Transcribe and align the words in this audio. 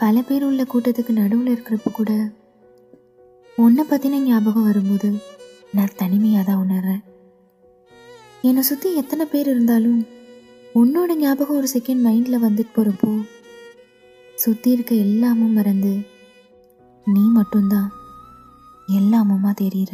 பல 0.00 0.22
பேர் 0.22 0.44
உள்ள 0.44 0.64
கூட்டத்துக்கு 0.64 1.10
நடுவில் 1.10 1.52
இருக்கிறப்ப 1.54 1.92
கூட 1.92 2.12
உன்னை 3.58 3.84
பற்றின 3.90 4.20
ஞாபகம் 4.20 4.64
வரும்போது 4.64 5.08
நான் 5.72 5.96
தனிமையாக 5.96 6.44
தான் 6.44 6.68
உணர்றேன். 6.68 7.02
என்னை 8.42 8.62
சுற்றி 8.62 8.94
எத்தனை 8.94 9.26
பேர் 9.26 9.46
இருந்தாலும் 9.46 10.06
உன்னோட 10.74 11.14
ஞாபகம் 11.14 11.56
ஒரு 11.56 11.68
செகண்ட் 11.72 12.04
மைண்டில் 12.06 12.44
வந்துட்டு 12.44 12.74
போகிறப்போ 12.76 13.10
சுற்றி 14.36 14.70
இருக்க 14.70 14.94
எல்லாமும் 14.94 15.52
மறந்து 15.52 16.00
நீ 17.06 17.20
மட்டும்தான் 17.28 17.90
எல்லாமுமா 18.88 19.52
தெரியுற 19.60 19.92